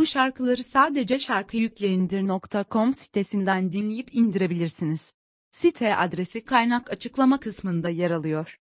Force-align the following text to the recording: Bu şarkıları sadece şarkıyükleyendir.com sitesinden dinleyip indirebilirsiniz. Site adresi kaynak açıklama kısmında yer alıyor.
Bu 0.00 0.06
şarkıları 0.06 0.64
sadece 0.64 1.18
şarkıyükleyendir.com 1.18 2.92
sitesinden 2.92 3.72
dinleyip 3.72 4.14
indirebilirsiniz. 4.14 5.14
Site 5.50 5.96
adresi 5.96 6.44
kaynak 6.44 6.90
açıklama 6.90 7.40
kısmında 7.40 7.88
yer 7.88 8.10
alıyor. 8.10 8.58